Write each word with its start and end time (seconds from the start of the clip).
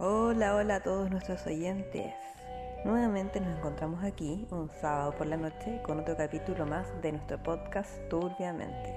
Hola, 0.00 0.54
hola 0.54 0.76
a 0.76 0.80
todos 0.80 1.10
nuestros 1.10 1.44
oyentes. 1.48 2.14
Nuevamente 2.84 3.40
nos 3.40 3.58
encontramos 3.58 4.04
aquí 4.04 4.46
un 4.52 4.70
sábado 4.70 5.12
por 5.18 5.26
la 5.26 5.36
noche 5.36 5.82
con 5.82 5.98
otro 5.98 6.16
capítulo 6.16 6.64
más 6.66 6.86
de 7.02 7.10
nuestro 7.10 7.42
podcast 7.42 7.90
Turbiamente, 8.08 8.96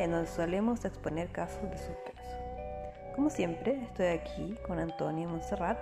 en 0.00 0.10
donde 0.10 0.26
solemos 0.26 0.84
exponer 0.84 1.28
casos 1.28 1.62
de 1.70 1.78
suspenso. 1.78 3.14
Como 3.14 3.30
siempre, 3.30 3.84
estoy 3.84 4.06
aquí 4.06 4.56
con 4.66 4.80
Antonio 4.80 5.28
Montserrat, 5.28 5.78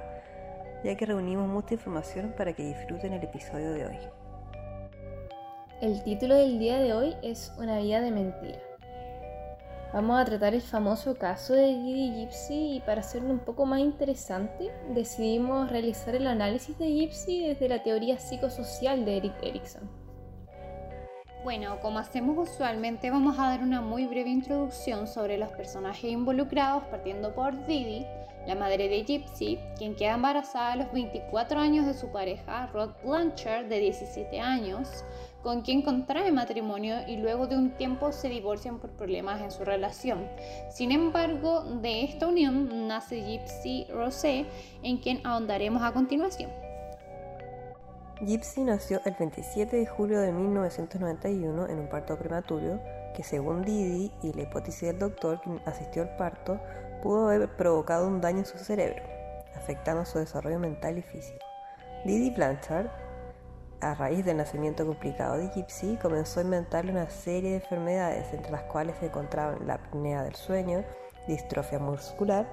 ya 0.84 0.94
que 0.94 1.06
reunimos 1.06 1.48
mucha 1.48 1.72
información 1.72 2.34
para 2.36 2.52
que 2.52 2.62
disfruten 2.62 3.14
el 3.14 3.24
episodio 3.24 3.72
de 3.72 3.86
hoy. 3.86 3.98
El 5.80 6.02
título 6.02 6.34
del 6.34 6.58
día 6.58 6.80
de 6.80 6.92
hoy 6.92 7.16
es 7.22 7.50
Una 7.56 7.78
vida 7.78 8.02
de 8.02 8.10
mentira. 8.10 8.69
Vamos 9.92 10.20
a 10.20 10.24
tratar 10.24 10.54
el 10.54 10.62
famoso 10.62 11.16
caso 11.16 11.52
de 11.52 11.66
Didi 11.66 12.12
Gypsy 12.14 12.76
y 12.76 12.80
para 12.80 13.00
hacerlo 13.00 13.30
un 13.30 13.40
poco 13.40 13.66
más 13.66 13.80
interesante 13.80 14.70
decidimos 14.94 15.68
realizar 15.68 16.14
el 16.14 16.28
análisis 16.28 16.78
de 16.78 16.86
Gypsy 16.86 17.48
desde 17.48 17.68
la 17.68 17.82
teoría 17.82 18.16
psicosocial 18.16 19.04
de 19.04 19.16
Eric 19.16 19.34
Erikson. 19.42 19.90
Bueno, 21.42 21.80
como 21.80 21.98
hacemos 21.98 22.50
usualmente, 22.50 23.10
vamos 23.10 23.36
a 23.40 23.48
dar 23.48 23.62
una 23.62 23.80
muy 23.80 24.06
breve 24.06 24.30
introducción 24.30 25.08
sobre 25.08 25.38
los 25.38 25.48
personajes 25.50 26.04
involucrados, 26.04 26.84
partiendo 26.84 27.34
por 27.34 27.66
Didi, 27.66 28.06
la 28.46 28.54
madre 28.54 28.88
de 28.88 29.02
Gypsy, 29.02 29.58
quien 29.76 29.96
queda 29.96 30.14
embarazada 30.14 30.72
a 30.72 30.76
los 30.76 30.92
24 30.92 31.58
años 31.58 31.86
de 31.86 31.94
su 31.94 32.12
pareja, 32.12 32.68
Rod 32.68 32.90
Blanchard, 33.02 33.66
de 33.66 33.80
17 33.80 34.38
años, 34.38 35.04
con 35.42 35.62
quien 35.62 35.82
contrae 35.82 36.32
matrimonio 36.32 36.96
y 37.06 37.16
luego 37.16 37.46
de 37.46 37.56
un 37.56 37.70
tiempo 37.70 38.12
se 38.12 38.28
divorcian 38.28 38.78
por 38.78 38.90
problemas 38.90 39.40
en 39.40 39.50
su 39.50 39.64
relación. 39.64 40.26
Sin 40.70 40.92
embargo, 40.92 41.62
de 41.64 42.04
esta 42.04 42.26
unión 42.26 42.88
nace 42.88 43.22
Gypsy 43.22 43.86
Rosé, 43.90 44.46
en 44.82 44.98
quien 44.98 45.26
ahondaremos 45.26 45.82
a 45.82 45.92
continuación. 45.92 46.50
Gypsy 48.20 48.64
nació 48.64 49.00
el 49.06 49.14
27 49.18 49.76
de 49.76 49.86
julio 49.86 50.20
de 50.20 50.30
1991 50.30 51.68
en 51.68 51.78
un 51.78 51.88
parto 51.88 52.18
prematuro 52.18 52.78
que 53.14 53.22
según 53.22 53.62
Didi 53.62 54.12
y 54.22 54.32
la 54.34 54.42
hipótesis 54.42 54.88
del 54.88 54.98
doctor 54.98 55.40
que 55.40 55.50
asistió 55.64 56.02
al 56.02 56.16
parto, 56.16 56.60
pudo 57.02 57.28
haber 57.28 57.48
provocado 57.56 58.06
un 58.06 58.20
daño 58.20 58.40
en 58.40 58.46
su 58.46 58.58
cerebro, 58.58 59.02
afectando 59.56 60.04
su 60.04 60.18
desarrollo 60.18 60.58
mental 60.58 60.98
y 60.98 61.02
físico. 61.02 61.44
Didi 62.04 62.30
Blanchard 62.30 62.88
a 63.80 63.94
raíz 63.94 64.24
del 64.24 64.36
nacimiento 64.36 64.86
complicado 64.86 65.36
de 65.36 65.48
Gypsy, 65.48 65.96
comenzó 66.00 66.40
a 66.40 66.44
inventarle 66.44 66.92
una 66.92 67.08
serie 67.10 67.50
de 67.50 67.56
enfermedades, 67.56 68.32
entre 68.32 68.52
las 68.52 68.62
cuales 68.64 68.96
se 68.98 69.06
encontraban 69.06 69.66
la 69.66 69.74
apnea 69.74 70.22
del 70.22 70.34
sueño, 70.34 70.84
distrofia 71.26 71.78
muscular, 71.78 72.46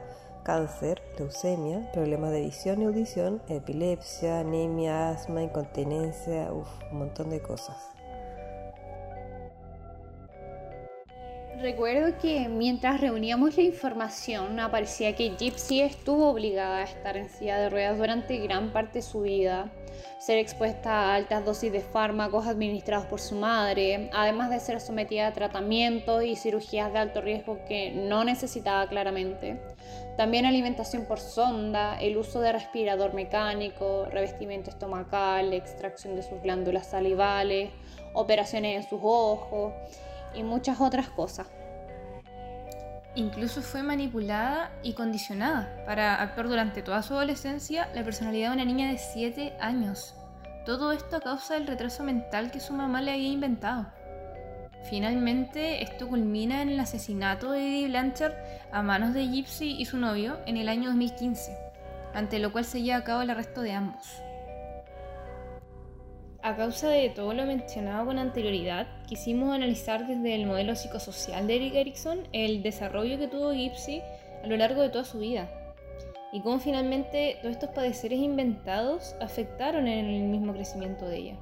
cáncer, 0.43 1.01
leucemia, 1.17 1.91
problemas 1.91 2.31
de 2.31 2.41
visión 2.41 2.81
y 2.81 2.85
audición, 2.85 3.41
epilepsia, 3.49 4.39
anemia, 4.39 5.09
asma, 5.09 5.43
incontinencia, 5.43 6.51
uff, 6.53 6.69
un 6.91 6.99
montón 6.99 7.29
de 7.29 7.41
cosas. 7.41 7.75
Recuerdo 11.59 12.15
que 12.21 12.47
mientras 12.49 13.01
reuníamos 13.01 13.57
la 13.57 13.63
información 13.63 14.59
aparecía 14.59 15.15
que 15.15 15.31
Gypsy 15.31 15.81
estuvo 15.81 16.29
obligada 16.29 16.77
a 16.77 16.83
estar 16.83 17.17
en 17.17 17.29
silla 17.29 17.57
de 17.57 17.69
ruedas 17.71 17.97
durante 17.97 18.37
gran 18.37 18.71
parte 18.71 18.99
de 18.99 19.01
su 19.01 19.21
vida, 19.21 19.71
ser 20.19 20.37
expuesta 20.37 20.91
a 20.91 21.15
altas 21.15 21.45
dosis 21.45 21.71
de 21.71 21.81
fármacos 21.81 22.47
administrados 22.47 23.05
por 23.05 23.19
su 23.19 23.35
madre, 23.35 24.09
además 24.13 24.49
de 24.49 24.59
ser 24.59 24.79
sometida 24.81 25.27
a 25.27 25.33
tratamientos 25.33 26.23
y 26.23 26.35
cirugías 26.35 26.91
de 26.91 26.99
alto 26.99 27.21
riesgo 27.21 27.59
que 27.67 27.91
no 27.91 28.23
necesitaba 28.23 28.87
claramente. 28.87 29.61
También 30.17 30.45
alimentación 30.45 31.05
por 31.05 31.19
sonda, 31.19 31.99
el 31.99 32.17
uso 32.17 32.41
de 32.41 32.51
respirador 32.51 33.13
mecánico, 33.13 34.05
revestimiento 34.05 34.69
estomacal, 34.69 35.53
extracción 35.53 36.15
de 36.15 36.23
sus 36.23 36.41
glándulas 36.41 36.87
salivales, 36.87 37.69
operaciones 38.13 38.83
en 38.83 38.89
sus 38.89 38.99
ojos 39.03 39.73
y 40.33 40.43
muchas 40.43 40.81
otras 40.81 41.09
cosas. 41.09 41.47
Incluso 43.17 43.63
fue 43.63 43.81
manipulada 43.81 44.69
y 44.83 44.93
condicionada 44.93 45.83
para 45.87 46.21
actuar 46.21 46.47
durante 46.47 46.83
toda 46.83 47.01
su 47.01 47.15
adolescencia 47.15 47.89
la 47.95 48.03
personalidad 48.03 48.49
de 48.49 48.57
una 48.57 48.65
niña 48.65 48.91
de 48.91 48.99
7 48.99 49.57
años. 49.59 50.13
Todo 50.67 50.91
esto 50.91 51.15
a 51.15 51.21
causa 51.21 51.55
del 51.55 51.65
retraso 51.65 52.03
mental 52.03 52.51
que 52.51 52.59
su 52.59 52.73
mamá 52.73 53.01
le 53.01 53.13
había 53.13 53.29
inventado. 53.29 53.87
Finalmente, 54.87 55.81
esto 55.81 56.07
culmina 56.07 56.61
en 56.61 56.69
el 56.69 56.79
asesinato 56.79 57.49
de 57.49 57.61
Eddie 57.61 57.87
Blanchard 57.87 58.35
a 58.71 58.83
manos 58.83 59.15
de 59.15 59.25
Gypsy 59.25 59.71
y 59.79 59.85
su 59.85 59.97
novio 59.97 60.37
en 60.45 60.57
el 60.57 60.69
año 60.69 60.89
2015, 60.89 61.57
ante 62.13 62.37
lo 62.37 62.51
cual 62.51 62.65
se 62.65 62.83
lleva 62.83 62.99
a 62.99 63.03
cabo 63.03 63.23
el 63.23 63.31
arresto 63.31 63.61
de 63.61 63.71
ambos. 63.73 64.05
A 66.47 66.55
causa 66.55 66.87
de 66.87 67.09
todo 67.09 67.33
lo 67.33 67.45
mencionado 67.45 68.05
con 68.05 68.19
anterioridad, 68.19 68.87
quisimos 69.05 69.53
analizar 69.53 70.07
desde 70.07 70.33
el 70.33 70.45
modelo 70.45 70.77
psicosocial 70.77 71.45
de 71.45 71.57
Eric 71.57 71.75
Erikson 71.75 72.19
el 72.31 72.63
desarrollo 72.63 73.17
que 73.17 73.27
tuvo 73.27 73.51
Gypsy 73.51 74.01
a 74.45 74.47
lo 74.47 74.55
largo 74.55 74.81
de 74.81 74.87
toda 74.87 75.03
su 75.03 75.19
vida 75.19 75.49
y 76.31 76.41
cómo 76.41 76.59
finalmente 76.59 77.37
todos 77.41 77.55
estos 77.55 77.71
padeceres 77.71 78.19
inventados 78.19 79.13
afectaron 79.19 79.89
en 79.89 80.05
el 80.05 80.21
mismo 80.29 80.53
crecimiento 80.53 81.05
de 81.05 81.17
ella. 81.17 81.35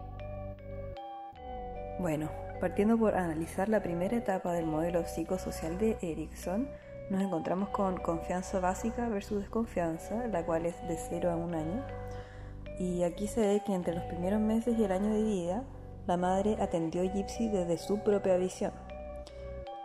Bueno, 2.00 2.32
partiendo 2.60 2.98
por 2.98 3.16
analizar 3.16 3.70
la 3.70 3.84
primera 3.84 4.18
etapa 4.18 4.54
del 4.54 4.66
modelo 4.66 5.06
psicosocial 5.06 5.78
de 5.78 5.98
Erikson, 6.02 6.68
nos 7.12 7.22
encontramos 7.22 7.70
con 7.70 7.98
confianza 7.98 8.60
básica 8.60 9.08
versus 9.08 9.42
desconfianza, 9.42 10.26
la 10.30 10.44
cual 10.44 10.66
es 10.66 10.76
de 10.88 10.98
0 10.98 11.30
a 11.30 11.36
1 11.36 11.58
año 11.60 11.86
y 12.80 13.04
aquí 13.04 13.28
se 13.28 13.42
ve 13.42 13.62
que 13.66 13.74
entre 13.74 13.96
los 13.96 14.04
primeros 14.06 14.42
meses 14.42 14.78
y 14.78 14.84
el 14.84 14.92
año 14.92 15.14
de 15.14 15.24
vida, 15.24 15.64
la 16.08 16.18
madre 16.18 16.58
atendió 16.60 17.02
a 17.02 17.06
Gypsy 17.06 17.48
desde 17.48 17.78
su 17.78 18.00
propia 18.00 18.38
visión. 18.38 18.74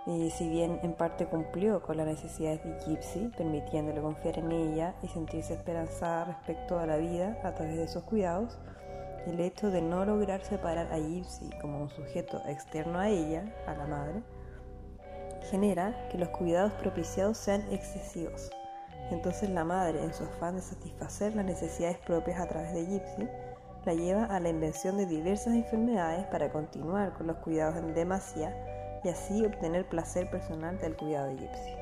Y 0.06 0.30
si 0.30 0.48
bien 0.48 0.80
en 0.82 0.94
parte 0.94 1.26
cumplió 1.26 1.82
con 1.82 1.96
las 1.96 2.06
necesidades 2.06 2.64
de 2.64 2.78
Gypsy, 2.84 3.30
permitiéndole 3.36 4.00
confiar 4.00 4.38
en 4.38 4.50
ella 4.50 4.94
y 5.02 5.08
sentirse 5.08 5.54
esperanzada 5.54 6.24
respecto 6.24 6.78
a 6.78 6.86
la 6.86 6.96
vida 6.96 7.38
a 7.44 7.54
través 7.54 7.76
de 7.76 7.84
esos 7.84 8.02
cuidados, 8.04 8.58
el 9.26 9.38
hecho 9.38 9.70
de 9.70 9.82
no 9.82 10.04
lograr 10.04 10.42
separar 10.42 10.92
a 10.92 10.98
Gypsy 10.98 11.50
como 11.60 11.82
un 11.82 11.90
sujeto 11.90 12.42
externo 12.46 12.98
a 12.98 13.08
ella, 13.08 13.54
a 13.66 13.74
la 13.74 13.86
madre, 13.86 14.22
genera 15.50 16.08
que 16.08 16.18
los 16.18 16.30
cuidados 16.30 16.72
propiciados 16.74 17.38
sean 17.38 17.62
excesivos 17.70 18.50
entonces 19.14 19.50
la 19.50 19.64
madre, 19.64 20.02
en 20.02 20.14
su 20.14 20.24
afán 20.24 20.56
de 20.56 20.62
satisfacer 20.62 21.34
las 21.34 21.44
necesidades 21.44 21.98
propias 21.98 22.40
a 22.40 22.48
través 22.48 22.72
de 22.72 22.86
Gypsy, 22.86 23.28
la 23.84 23.94
lleva 23.94 24.24
a 24.24 24.40
la 24.40 24.48
invención 24.50 24.96
de 24.96 25.06
diversas 25.06 25.54
enfermedades 25.54 26.26
para 26.26 26.52
continuar 26.52 27.12
con 27.14 27.26
los 27.26 27.36
cuidados 27.38 27.76
en 27.76 27.94
demasía 27.94 28.54
y 29.02 29.08
así 29.08 29.44
obtener 29.44 29.86
placer 29.88 30.30
personal 30.30 30.78
del 30.78 30.96
cuidado 30.96 31.28
de 31.28 31.36
Gypsy. 31.36 31.80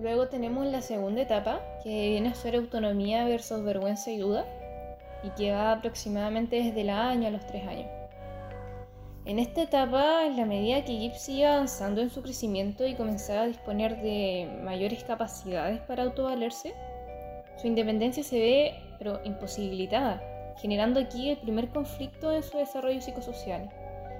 Luego 0.00 0.28
tenemos 0.28 0.66
la 0.66 0.80
segunda 0.80 1.20
etapa, 1.20 1.60
que 1.82 2.08
viene 2.08 2.30
a 2.30 2.34
ser 2.34 2.56
autonomía 2.56 3.26
versus 3.26 3.62
vergüenza 3.62 4.10
y 4.10 4.18
duda, 4.18 4.46
y 5.22 5.30
que 5.30 5.52
va 5.52 5.72
aproximadamente 5.72 6.56
desde 6.56 6.80
el 6.80 6.90
año 6.90 7.28
a 7.28 7.30
los 7.30 7.46
tres 7.46 7.66
años. 7.66 7.99
En 9.26 9.38
esta 9.38 9.62
etapa, 9.62 10.24
en 10.24 10.38
la 10.38 10.46
medida 10.46 10.82
que 10.82 10.96
Gypsy 10.96 11.40
iba 11.40 11.52
avanzando 11.52 12.00
en 12.00 12.08
su 12.08 12.22
crecimiento 12.22 12.86
y 12.86 12.94
comenzaba 12.94 13.42
a 13.42 13.46
disponer 13.46 14.00
de 14.00 14.48
mayores 14.64 15.04
capacidades 15.04 15.78
para 15.82 16.04
autovalerse, 16.04 16.74
su 17.60 17.66
independencia 17.66 18.24
se 18.24 18.38
ve, 18.40 18.74
pero 18.98 19.20
imposibilitada, 19.24 20.22
generando 20.56 20.98
aquí 21.00 21.28
el 21.28 21.36
primer 21.36 21.68
conflicto 21.68 22.32
en 22.32 22.42
su 22.42 22.56
desarrollo 22.56 23.02
psicosocial, 23.02 23.68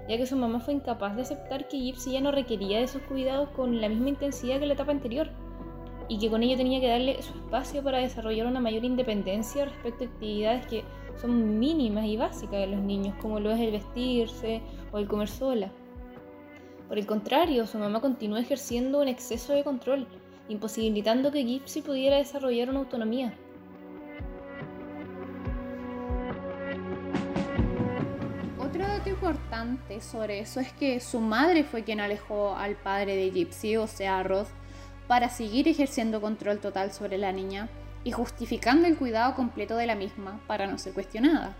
ya 0.06 0.18
que 0.18 0.26
su 0.26 0.36
mamá 0.36 0.60
fue 0.60 0.74
incapaz 0.74 1.16
de 1.16 1.22
aceptar 1.22 1.66
que 1.66 1.78
Gypsy 1.78 2.12
ya 2.12 2.20
no 2.20 2.30
requería 2.30 2.80
de 2.80 2.88
sus 2.88 3.02
cuidados 3.02 3.48
con 3.50 3.80
la 3.80 3.88
misma 3.88 4.10
intensidad 4.10 4.60
que 4.60 4.66
la 4.66 4.74
etapa 4.74 4.92
anterior, 4.92 5.30
y 6.08 6.18
que 6.18 6.28
con 6.28 6.42
ello 6.42 6.58
tenía 6.58 6.80
que 6.80 6.88
darle 6.88 7.22
su 7.22 7.32
espacio 7.32 7.82
para 7.82 7.98
desarrollar 7.98 8.46
una 8.46 8.60
mayor 8.60 8.84
independencia 8.84 9.64
respecto 9.64 10.04
a 10.04 10.08
actividades 10.08 10.66
que 10.66 10.84
son 11.20 11.58
mínimas 11.58 12.06
y 12.06 12.16
básicas 12.16 12.60
de 12.60 12.66
los 12.68 12.80
niños, 12.80 13.14
como 13.20 13.40
lo 13.40 13.50
es 13.50 13.60
el 13.60 13.72
vestirse 13.72 14.62
o 14.92 14.98
el 14.98 15.06
comer 15.06 15.28
sola. 15.28 15.70
Por 16.88 16.98
el 16.98 17.06
contrario, 17.06 17.66
su 17.66 17.78
mamá 17.78 18.00
continuó 18.00 18.38
ejerciendo 18.38 19.00
un 19.00 19.08
exceso 19.08 19.52
de 19.52 19.62
control, 19.62 20.06
imposibilitando 20.48 21.30
que 21.30 21.44
Gypsy 21.44 21.82
pudiera 21.82 22.16
desarrollar 22.16 22.70
una 22.70 22.80
autonomía. 22.80 23.34
Otro 28.58 28.82
dato 28.82 29.08
importante 29.08 30.00
sobre 30.00 30.40
eso 30.40 30.60
es 30.60 30.72
que 30.72 31.00
su 31.00 31.20
madre 31.20 31.64
fue 31.64 31.84
quien 31.84 32.00
alejó 32.00 32.56
al 32.56 32.76
padre 32.76 33.14
de 33.16 33.30
Gypsy, 33.30 33.76
o 33.76 33.86
sea, 33.86 34.22
Rod, 34.22 34.46
para 35.06 35.28
seguir 35.28 35.68
ejerciendo 35.68 36.20
control 36.20 36.58
total 36.58 36.92
sobre 36.92 37.18
la 37.18 37.32
niña 37.32 37.68
y 38.04 38.12
justificando 38.12 38.86
el 38.86 38.96
cuidado 38.96 39.34
completo 39.34 39.76
de 39.76 39.86
la 39.86 39.94
misma 39.94 40.40
para 40.46 40.66
no 40.66 40.78
ser 40.78 40.92
cuestionada. 40.92 41.54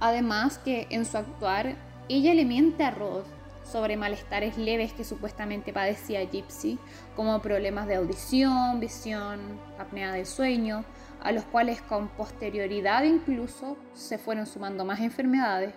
Además 0.00 0.58
que 0.58 0.86
en 0.90 1.04
su 1.04 1.16
actuar 1.16 1.76
ella 2.08 2.34
le 2.34 2.44
miente 2.44 2.84
a 2.84 2.90
Rod, 2.90 3.24
sobre 3.64 3.96
malestares 3.96 4.58
leves 4.58 4.92
que 4.92 5.04
supuestamente 5.04 5.72
padecía 5.72 6.28
Gypsy, 6.28 6.78
como 7.16 7.40
problemas 7.40 7.86
de 7.86 7.96
audición, 7.96 8.78
visión, 8.78 9.40
apnea 9.78 10.12
del 10.12 10.26
sueño, 10.26 10.84
a 11.22 11.32
los 11.32 11.44
cuales 11.44 11.80
con 11.80 12.08
posterioridad 12.08 13.04
incluso 13.04 13.76
se 13.94 14.18
fueron 14.18 14.46
sumando 14.46 14.84
más 14.84 15.00
enfermedades. 15.00 15.74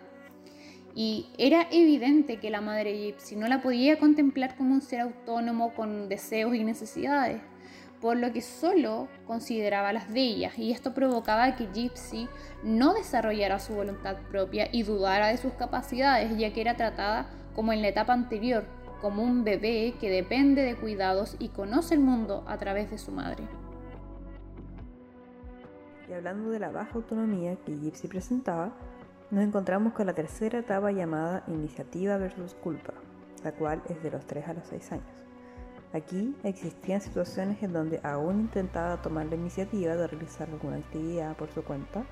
Y 0.93 1.27
era 1.37 1.67
evidente 1.71 2.37
que 2.37 2.49
la 2.49 2.59
madre 2.59 2.97
Gypsy 2.97 3.35
no 3.35 3.47
la 3.47 3.61
podía 3.61 3.99
contemplar 3.99 4.57
como 4.57 4.73
un 4.73 4.81
ser 4.81 5.01
autónomo 5.01 5.73
con 5.73 6.09
deseos 6.09 6.55
y 6.55 6.63
necesidades, 6.63 7.41
por 8.01 8.17
lo 8.17 8.31
que 8.31 8.41
solo 8.41 9.07
consideraba 9.25 9.93
las 9.93 10.13
de 10.13 10.21
ellas, 10.21 10.57
y 10.57 10.71
esto 10.71 10.93
provocaba 10.93 11.55
que 11.55 11.67
Gypsy 11.73 12.27
no 12.63 12.93
desarrollara 12.93 13.59
su 13.59 13.73
voluntad 13.73 14.17
propia 14.29 14.69
y 14.71 14.83
dudara 14.83 15.27
de 15.27 15.37
sus 15.37 15.53
capacidades, 15.53 16.37
ya 16.37 16.53
que 16.53 16.61
era 16.61 16.75
tratada 16.75 17.27
como 17.55 17.73
en 17.73 17.81
la 17.81 17.87
etapa 17.87 18.13
anterior, 18.13 18.65
como 19.01 19.23
un 19.23 19.43
bebé 19.43 19.95
que 19.99 20.09
depende 20.09 20.61
de 20.63 20.75
cuidados 20.75 21.35
y 21.39 21.49
conoce 21.49 21.95
el 21.95 22.01
mundo 22.01 22.43
a 22.47 22.57
través 22.57 22.89
de 22.91 22.97
su 22.97 23.11
madre. 23.11 23.43
Y 26.09 26.13
hablando 26.13 26.49
de 26.51 26.59
la 26.59 26.69
baja 26.69 26.93
autonomía 26.93 27.55
que 27.65 27.75
Gypsy 27.75 28.07
presentaba, 28.07 28.71
nos 29.29 29.43
encontramos 29.43 29.93
con 29.93 30.05
la 30.05 30.13
tercera 30.13 30.59
etapa 30.59 30.91
llamada 30.91 31.43
iniciativa 31.47 32.17
versus 32.17 32.53
culpa, 32.53 32.93
la 33.43 33.51
cual 33.51 33.81
es 33.89 34.01
de 34.01 34.11
los 34.11 34.25
3 34.25 34.47
a 34.47 34.53
los 34.53 34.67
6 34.67 34.91
años. 34.93 35.26
Aquí 35.93 36.35
existían 36.43 37.01
situaciones 37.01 37.63
en 37.63 37.71
donde 37.71 38.01
aún 38.03 38.41
intentaba 38.41 39.01
tomar 39.01 39.27
la 39.27 39.35
iniciativa 39.35 39.95
de 39.95 40.07
realizar 40.07 40.49
alguna 40.49 40.77
actividad 40.77 41.35
por 41.37 41.49
su 41.49 41.63
cuenta, 41.63 42.05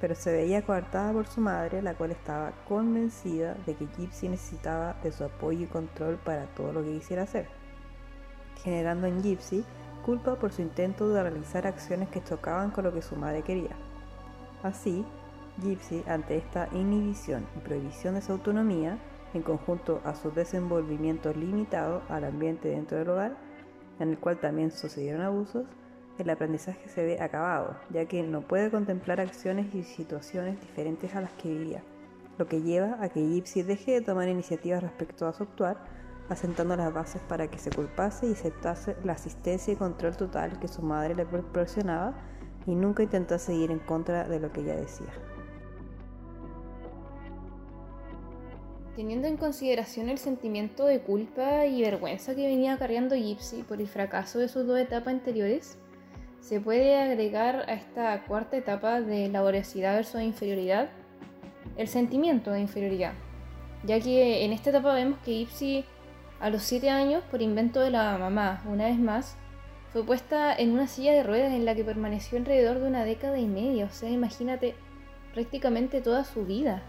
pero 0.00 0.14
se 0.14 0.32
veía 0.32 0.62
coartada 0.62 1.12
por 1.12 1.26
su 1.26 1.40
madre, 1.40 1.82
la 1.82 1.94
cual 1.94 2.12
estaba 2.12 2.52
convencida 2.68 3.54
de 3.66 3.74
que 3.74 3.86
Gypsy 3.86 4.28
necesitaba 4.28 4.94
de 5.02 5.10
su 5.10 5.24
apoyo 5.24 5.64
y 5.64 5.66
control 5.66 6.16
para 6.16 6.46
todo 6.54 6.72
lo 6.72 6.84
que 6.84 6.92
quisiera 6.92 7.22
hacer, 7.22 7.48
generando 8.62 9.06
en 9.06 9.22
Gypsy 9.22 9.64
culpa 10.04 10.36
por 10.36 10.52
su 10.52 10.62
intento 10.62 11.08
de 11.08 11.22
realizar 11.22 11.66
acciones 11.66 12.08
que 12.10 12.22
chocaban 12.22 12.70
con 12.70 12.84
lo 12.84 12.92
que 12.92 13.02
su 13.02 13.16
madre 13.16 13.42
quería. 13.42 13.74
Así, 14.62 15.04
Gypsy, 15.60 16.04
ante 16.06 16.36
esta 16.36 16.68
inhibición 16.72 17.46
y 17.56 17.60
prohibición 17.60 18.14
de 18.14 18.22
su 18.22 18.30
autonomía, 18.30 18.98
en 19.36 19.42
conjunto 19.42 20.00
a 20.04 20.14
su 20.14 20.30
desenvolvimiento 20.30 21.32
limitado 21.32 22.02
al 22.08 22.24
ambiente 22.24 22.68
dentro 22.68 22.98
del 22.98 23.10
hogar, 23.10 23.36
en 24.00 24.10
el 24.10 24.18
cual 24.18 24.38
también 24.38 24.70
sucedieron 24.70 25.22
abusos, 25.22 25.66
el 26.18 26.30
aprendizaje 26.30 26.88
se 26.88 27.04
ve 27.04 27.20
acabado, 27.20 27.76
ya 27.90 28.06
que 28.06 28.22
no 28.22 28.40
puede 28.40 28.70
contemplar 28.70 29.20
acciones 29.20 29.74
y 29.74 29.82
situaciones 29.82 30.60
diferentes 30.60 31.14
a 31.14 31.20
las 31.20 31.32
que 31.34 31.50
vivía, 31.50 31.82
lo 32.38 32.46
que 32.46 32.62
lleva 32.62 32.96
a 33.00 33.08
que 33.08 33.20
Gypsy 33.20 33.62
deje 33.62 33.92
de 33.92 34.00
tomar 34.00 34.28
iniciativas 34.28 34.82
respecto 34.82 35.26
a 35.26 35.32
su 35.32 35.42
actuar, 35.42 35.76
asentando 36.28 36.74
las 36.76 36.92
bases 36.92 37.22
para 37.22 37.48
que 37.48 37.58
se 37.58 37.70
culpase 37.70 38.26
y 38.26 38.32
aceptase 38.32 38.96
la 39.04 39.12
asistencia 39.12 39.72
y 39.72 39.76
control 39.76 40.16
total 40.16 40.58
que 40.58 40.68
su 40.68 40.82
madre 40.82 41.14
le 41.14 41.26
proporcionaba 41.26 42.14
y 42.66 42.74
nunca 42.74 43.02
intentase 43.02 43.52
seguir 43.52 43.70
en 43.70 43.78
contra 43.78 44.24
de 44.24 44.40
lo 44.40 44.50
que 44.52 44.62
ella 44.62 44.76
decía. 44.76 45.12
Teniendo 48.96 49.28
en 49.28 49.36
consideración 49.36 50.08
el 50.08 50.16
sentimiento 50.16 50.86
de 50.86 51.00
culpa 51.00 51.66
y 51.66 51.82
vergüenza 51.82 52.34
que 52.34 52.46
venía 52.46 52.78
cargando 52.78 53.14
Gypsy 53.14 53.62
por 53.62 53.78
el 53.78 53.88
fracaso 53.88 54.38
de 54.38 54.48
sus 54.48 54.66
dos 54.66 54.78
etapas 54.78 55.12
anteriores, 55.12 55.76
se 56.40 56.60
puede 56.60 56.98
agregar 56.98 57.66
a 57.68 57.74
esta 57.74 58.24
cuarta 58.24 58.56
etapa 58.56 59.02
de 59.02 59.28
laboriosidad 59.28 59.96
versus 59.96 60.22
inferioridad 60.22 60.88
el 61.76 61.88
sentimiento 61.88 62.52
de 62.52 62.60
inferioridad, 62.60 63.12
ya 63.84 64.00
que 64.00 64.46
en 64.46 64.54
esta 64.54 64.70
etapa 64.70 64.94
vemos 64.94 65.18
que 65.18 65.32
Gypsy 65.32 65.84
a 66.40 66.48
los 66.48 66.62
7 66.62 66.88
años, 66.88 67.22
por 67.30 67.42
invento 67.42 67.80
de 67.80 67.90
la 67.90 68.16
mamá, 68.16 68.64
una 68.66 68.86
vez 68.86 68.98
más, 68.98 69.36
fue 69.92 70.04
puesta 70.04 70.54
en 70.54 70.72
una 70.72 70.86
silla 70.86 71.12
de 71.12 71.22
ruedas 71.22 71.52
en 71.52 71.66
la 71.66 71.74
que 71.74 71.84
permaneció 71.84 72.38
alrededor 72.38 72.80
de 72.80 72.88
una 72.88 73.04
década 73.04 73.38
y 73.38 73.46
media, 73.46 73.84
o 73.84 73.90
sea, 73.90 74.08
imagínate 74.08 74.74
prácticamente 75.34 76.00
toda 76.00 76.24
su 76.24 76.46
vida. 76.46 76.82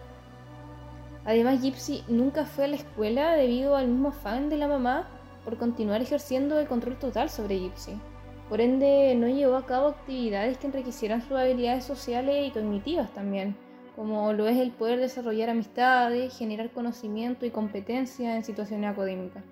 Además, 1.27 1.62
Gypsy 1.62 2.03
nunca 2.07 2.45
fue 2.45 2.63
a 2.63 2.68
la 2.69 2.77
escuela 2.77 3.35
debido 3.35 3.75
al 3.75 3.89
mismo 3.89 4.09
afán 4.09 4.50
de 4.50 4.56
la 4.56 4.69
mamá 4.69 5.09
por 5.44 5.57
continuar 5.57 6.01
ejerciendo 6.01 6.57
el 6.57 6.68
control 6.68 6.97
total 6.97 7.29
sobre 7.29 7.59
Gypsy. 7.59 8.00
Por 8.47 8.62
ende, 8.62 9.13
no 9.13 9.27
llevó 9.27 9.57
a 9.57 9.65
cabo 9.65 9.89
actividades 9.89 10.57
que 10.57 10.68
enriquecieran 10.68 11.21
sus 11.21 11.33
habilidades 11.33 11.83
sociales 11.83 12.47
y 12.47 12.51
cognitivas 12.51 13.13
también, 13.13 13.57
como 13.94 14.31
lo 14.31 14.47
es 14.47 14.57
el 14.57 14.71
poder 14.71 15.00
desarrollar 15.00 15.50
amistades, 15.50 16.38
generar 16.38 16.71
conocimiento 16.71 17.45
y 17.45 17.51
competencia 17.51 18.38
en 18.38 18.45
situaciones 18.45 18.89
académicas. 18.89 19.44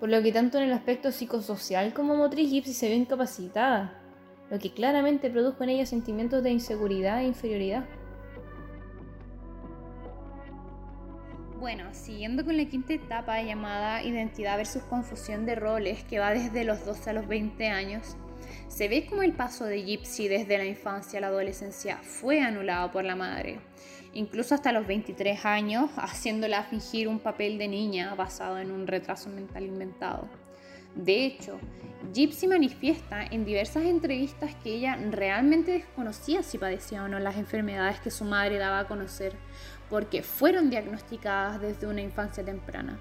Por 0.00 0.10
lo 0.10 0.22
que 0.22 0.32
tanto 0.32 0.58
en 0.58 0.64
el 0.64 0.72
aspecto 0.72 1.12
psicosocial 1.12 1.94
como 1.94 2.14
motriz 2.14 2.50
Gypsy 2.50 2.74
se 2.74 2.90
ve 2.90 2.96
incapacitada, 2.96 3.98
lo 4.50 4.58
que 4.58 4.74
claramente 4.74 5.30
produjo 5.30 5.64
en 5.64 5.70
ella 5.70 5.86
sentimientos 5.86 6.42
de 6.42 6.50
inseguridad 6.50 7.20
e 7.20 7.24
inferioridad. 7.24 7.84
Bueno, 11.62 11.84
siguiendo 11.92 12.44
con 12.44 12.56
la 12.56 12.64
quinta 12.64 12.92
etapa 12.92 13.40
llamada 13.40 14.02
identidad 14.02 14.56
versus 14.56 14.82
confusión 14.82 15.46
de 15.46 15.54
roles, 15.54 16.02
que 16.02 16.18
va 16.18 16.32
desde 16.32 16.64
los 16.64 16.84
12 16.84 17.10
a 17.10 17.12
los 17.12 17.28
20 17.28 17.68
años, 17.68 18.16
se 18.66 18.88
ve 18.88 19.06
como 19.06 19.22
el 19.22 19.32
paso 19.32 19.64
de 19.64 19.84
Gypsy 19.84 20.26
desde 20.26 20.58
la 20.58 20.64
infancia 20.64 21.18
a 21.18 21.20
la 21.20 21.28
adolescencia 21.28 21.98
fue 21.98 22.40
anulado 22.40 22.90
por 22.90 23.04
la 23.04 23.14
madre, 23.14 23.60
incluso 24.12 24.56
hasta 24.56 24.72
los 24.72 24.88
23 24.88 25.44
años, 25.44 25.88
haciéndola 25.98 26.64
fingir 26.64 27.06
un 27.06 27.20
papel 27.20 27.58
de 27.58 27.68
niña 27.68 28.12
basado 28.16 28.58
en 28.58 28.72
un 28.72 28.88
retraso 28.88 29.30
mental 29.30 29.62
inventado. 29.62 30.28
De 30.96 31.24
hecho, 31.24 31.60
Gypsy 32.12 32.48
manifiesta 32.48 33.24
en 33.24 33.44
diversas 33.44 33.84
entrevistas 33.84 34.54
que 34.56 34.74
ella 34.74 34.98
realmente 35.10 35.72
desconocía 35.72 36.42
si 36.42 36.58
padecía 36.58 37.04
o 37.04 37.08
no 37.08 37.18
las 37.18 37.36
enfermedades 37.36 38.00
que 38.00 38.10
su 38.10 38.24
madre 38.24 38.58
daba 38.58 38.80
a 38.80 38.88
conocer, 38.88 39.32
porque 39.92 40.22
fueron 40.22 40.70
diagnosticadas 40.70 41.60
desde 41.60 41.86
una 41.86 42.00
infancia 42.00 42.42
temprana 42.42 42.98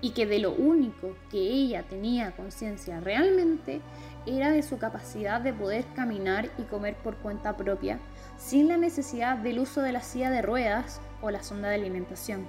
y 0.00 0.12
que 0.12 0.24
de 0.24 0.38
lo 0.38 0.54
único 0.54 1.14
que 1.30 1.36
ella 1.36 1.82
tenía 1.82 2.34
conciencia 2.34 2.98
realmente 2.98 3.82
era 4.24 4.50
de 4.50 4.62
su 4.62 4.78
capacidad 4.78 5.42
de 5.42 5.52
poder 5.52 5.84
caminar 5.94 6.48
y 6.56 6.62
comer 6.62 6.96
por 6.96 7.16
cuenta 7.16 7.58
propia 7.58 8.00
sin 8.38 8.68
la 8.68 8.78
necesidad 8.78 9.36
del 9.36 9.58
uso 9.58 9.82
de 9.82 9.92
la 9.92 10.00
silla 10.00 10.30
de 10.30 10.40
ruedas 10.40 11.02
o 11.20 11.30
la 11.30 11.42
sonda 11.42 11.68
de 11.68 11.74
alimentación. 11.74 12.46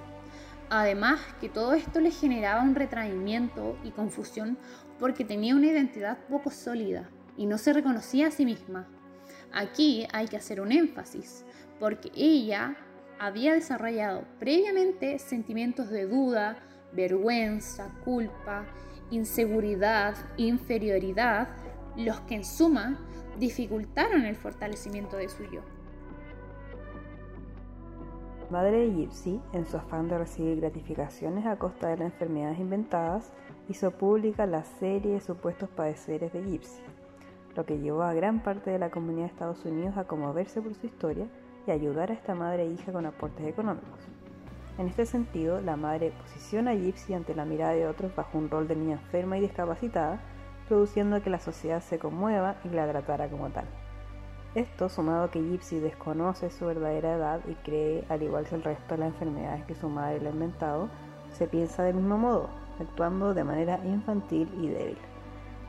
Además 0.70 1.20
que 1.38 1.50
todo 1.50 1.74
esto 1.74 2.00
le 2.00 2.12
generaba 2.12 2.62
un 2.62 2.74
retraimiento 2.74 3.76
y 3.84 3.90
confusión 3.90 4.56
porque 4.98 5.26
tenía 5.26 5.54
una 5.54 5.66
identidad 5.66 6.16
poco 6.30 6.50
sólida 6.50 7.10
y 7.36 7.44
no 7.44 7.58
se 7.58 7.74
reconocía 7.74 8.28
a 8.28 8.30
sí 8.30 8.46
misma. 8.46 8.88
Aquí 9.52 10.06
hay 10.14 10.28
que 10.28 10.38
hacer 10.38 10.62
un 10.62 10.72
énfasis, 10.72 11.44
porque 11.78 12.10
ella 12.14 12.74
había 13.22 13.54
desarrollado 13.54 14.24
previamente 14.40 15.16
sentimientos 15.20 15.90
de 15.90 16.08
duda, 16.08 16.56
vergüenza, 16.92 17.88
culpa, 18.04 18.64
inseguridad, 19.12 20.16
inferioridad, 20.38 21.46
los 21.96 22.18
que 22.22 22.34
en 22.34 22.44
suma 22.44 22.98
dificultaron 23.38 24.24
el 24.24 24.34
fortalecimiento 24.34 25.16
de 25.16 25.28
su 25.28 25.44
yo. 25.44 25.60
Madre 28.50 28.88
de 28.88 28.92
Gypsy, 28.92 29.40
en 29.52 29.66
su 29.66 29.76
afán 29.76 30.08
de 30.08 30.18
recibir 30.18 30.60
gratificaciones 30.60 31.46
a 31.46 31.56
costa 31.56 31.90
de 31.90 31.98
las 31.98 32.12
enfermedades 32.12 32.58
inventadas, 32.58 33.32
hizo 33.68 33.92
pública 33.92 34.46
la 34.46 34.64
serie 34.64 35.12
de 35.12 35.20
supuestos 35.20 35.68
padeceres 35.68 36.32
de 36.32 36.42
Gypsy, 36.42 36.82
lo 37.54 37.64
que 37.64 37.78
llevó 37.78 38.02
a 38.02 38.14
gran 38.14 38.42
parte 38.42 38.72
de 38.72 38.80
la 38.80 38.90
comunidad 38.90 39.26
de 39.26 39.32
Estados 39.32 39.64
Unidos 39.64 39.96
a 39.96 40.08
conmoverse 40.08 40.60
por 40.60 40.74
su 40.74 40.86
historia 40.86 41.28
y 41.66 41.70
ayudar 41.70 42.10
a 42.10 42.14
esta 42.14 42.34
madre 42.34 42.64
e 42.64 42.72
hija 42.72 42.92
con 42.92 43.06
aportes 43.06 43.46
económicos. 43.46 44.00
En 44.78 44.88
este 44.88 45.04
sentido, 45.04 45.60
la 45.60 45.76
madre 45.76 46.12
posiciona 46.22 46.70
a 46.70 46.74
Gypsy 46.74 47.14
ante 47.14 47.34
la 47.34 47.44
mirada 47.44 47.72
de 47.72 47.86
otros 47.86 48.14
bajo 48.16 48.38
un 48.38 48.48
rol 48.48 48.68
de 48.68 48.76
niña 48.76 48.94
enferma 48.94 49.36
y 49.36 49.42
discapacitada, 49.42 50.20
produciendo 50.66 51.22
que 51.22 51.30
la 51.30 51.38
sociedad 51.38 51.82
se 51.82 51.98
conmueva 51.98 52.56
y 52.64 52.70
la 52.70 52.88
tratara 52.88 53.28
como 53.28 53.50
tal. 53.50 53.66
Esto 54.54 54.88
sumado 54.88 55.24
a 55.24 55.30
que 55.30 55.42
Gypsy 55.42 55.78
desconoce 55.78 56.50
su 56.50 56.66
verdadera 56.66 57.14
edad 57.14 57.40
y 57.46 57.54
cree, 57.54 58.04
al 58.08 58.22
igual 58.22 58.46
que 58.46 58.54
el 58.54 58.62
resto 58.62 58.94
de 58.94 59.00
las 59.00 59.08
enfermedades 59.08 59.64
que 59.64 59.74
su 59.74 59.88
madre 59.88 60.20
le 60.20 60.28
ha 60.28 60.32
inventado, 60.32 60.88
se 61.30 61.46
piensa 61.46 61.82
del 61.82 61.96
mismo 61.96 62.18
modo, 62.18 62.48
actuando 62.80 63.34
de 63.34 63.44
manera 63.44 63.78
infantil 63.84 64.48
y 64.58 64.68
débil. 64.68 65.11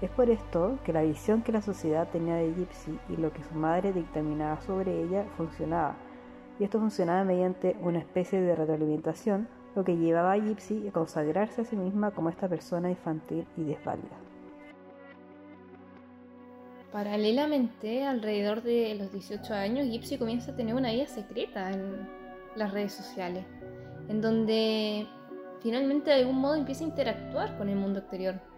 Es 0.04 0.10
por 0.10 0.30
esto 0.30 0.80
que 0.84 0.92
la 0.92 1.04
visión 1.04 1.44
que 1.44 1.54
la 1.54 1.62
sociedad 1.62 2.10
tenía 2.12 2.36
de 2.36 2.54
Gypsy 2.54 3.00
y 3.08 3.16
lo 3.16 3.32
que 3.32 3.42
su 3.42 3.54
madre 3.54 3.94
dictaminaba 3.94 4.60
sobre 4.60 5.02
ella 5.02 5.24
funcionaba, 5.38 5.96
y 6.60 6.66
esto 6.66 6.78
funcionaba 6.78 7.24
mediante 7.24 7.78
una 7.80 8.00
especie 8.00 8.42
de 8.42 8.54
retroalimentación, 8.54 9.48
lo 9.78 9.86
que 9.86 9.96
llevaba 9.96 10.34
a 10.34 10.38
Gypsy 10.38 10.90
a 10.90 10.92
consagrarse 10.92 11.62
a 11.62 11.64
sí 11.64 11.78
misma 11.78 12.12
como 12.12 12.28
esta 12.28 12.50
persona 12.50 12.90
infantil 12.90 13.48
y 13.56 13.64
desválida. 13.64 14.18
Paralelamente, 16.92 18.06
alrededor 18.06 18.62
de 18.62 18.96
los 18.96 19.10
18 19.14 19.54
años, 19.54 19.88
Gypsy 19.88 20.18
comienza 20.18 20.52
a 20.52 20.56
tener 20.58 20.76
una 20.76 20.92
vida 20.92 21.08
secreta 21.08 21.72
en 21.72 22.10
las 22.58 22.74
redes 22.74 22.92
sociales, 22.92 23.46
en 24.10 24.20
donde 24.20 25.08
finalmente 25.62 26.10
de 26.10 26.18
algún 26.18 26.42
modo 26.42 26.56
empieza 26.56 26.84
a 26.84 26.88
interactuar 26.88 27.58
con 27.58 27.70
el 27.70 27.78
mundo 27.78 28.00
exterior. 28.00 28.52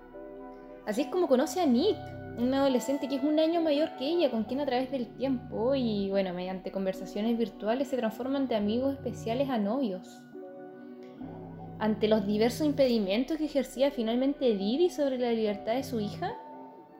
Así 0.86 1.01
es 1.01 1.08
como 1.08 1.27
conoce 1.27 1.62
a 1.62 1.65
Nick, 1.65 1.98
un 2.38 2.54
adolescente 2.54 3.08
que 3.08 3.15
es 3.15 3.24
un 3.24 3.39
año 3.39 3.62
mayor 3.62 3.96
que 3.98 4.06
ella, 4.08 4.30
con 4.30 4.44
quien 4.44 4.60
a 4.60 4.65
través 4.65 4.92
del 4.92 5.08
tiempo 5.15 5.74
y 5.74 6.10
bueno, 6.10 6.34
mediante 6.34 6.72
conversaciones 6.72 7.38
virtuales 7.38 7.88
se 7.88 7.98
transforman 7.98 8.48
de 8.48 8.56
amigos 8.56 8.94
especiales 8.94 9.50
a 9.50 9.58
novios. 9.58 10.22
Ante 11.80 12.08
los 12.08 12.25
diversos 12.25 12.65
impedimentos 12.65 13.38
que 13.38 13.46
ejercía 13.46 13.92
finalmente 13.92 14.56
Didi 14.56 14.89
sobre 14.89 15.18
la 15.18 15.32
libertad 15.32 15.74
de 15.74 15.84
su 15.84 16.00
hija, 16.00 16.34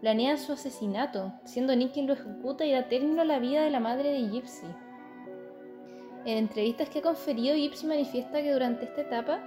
planean 0.01 0.38
su 0.38 0.54
asesinato, 0.54 1.34
siendo 1.46 1.75
Nick 1.75 1.94
quien 1.94 2.08
lo 2.08 2.13
ejecuta 2.13 2.65
y 2.65 2.72
da 2.72 2.88
término 2.88 3.22
a 3.22 3.25
la 3.25 3.39
vida 3.39 3.63
de 3.63 3.70
la 3.70 3.80
madre 3.80 4.12
de 4.12 4.30
Gypsy. 4.30 4.68
En 6.25 6.38
entrevistas 6.38 6.89
que 6.89 7.00
ha 7.00 7.04
conferido, 7.04 7.56
Gypsy 7.56 7.88
manifiesta 7.88 8.42
que 8.42 8.51
durante 8.51 8.86
esta 8.86 9.01
etapa 9.01 9.39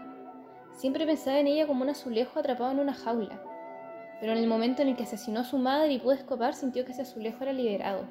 siempre 0.73 1.07
pensaba 1.07 1.39
en 1.39 1.49
ella 1.49 1.67
como 1.67 1.83
un 1.83 1.91
azulejo 1.91 2.39
atrapado 2.39 2.73
en 2.73 2.81
una 2.81 2.95
jaula, 2.95 3.43
pero 4.21 4.33
en 4.33 4.39
el 4.39 4.47
momento 4.47 4.83
en 4.83 4.89
el 4.89 4.97
que 4.97 5.05
asesinó 5.05 5.41
a 5.41 5.45
su 5.45 5.59
madre 5.59 5.93
y 5.93 5.99
pudo 5.99 6.13
escapar, 6.13 6.55
sintió 6.55 6.85
que 6.85 6.93
ese 6.93 7.03
azulejo 7.03 7.43
era 7.43 7.53
liberado. 7.53 8.05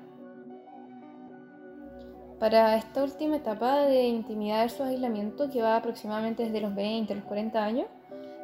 Para 2.39 2.75
esta 2.75 3.03
última 3.03 3.37
etapa 3.37 3.81
de 3.81 4.03
intimidad 4.03 4.61
versus 4.61 4.81
aislamiento, 4.81 5.49
que 5.49 5.61
va 5.61 5.75
aproximadamente 5.75 6.43
desde 6.43 6.61
los 6.61 6.75
20 6.75 7.11
a 7.11 7.15
los 7.15 7.25
40 7.25 7.63
años, 7.63 7.87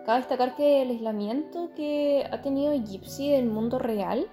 cabe 0.03 0.19
destacar 0.19 0.55
que 0.55 0.81
el 0.81 0.89
aislamiento 0.89 1.69
que 1.75 2.27
ha 2.31 2.41
tenido 2.41 2.73
Gypsy 2.73 3.29
del 3.29 3.45
mundo 3.45 3.77
real, 3.77 4.27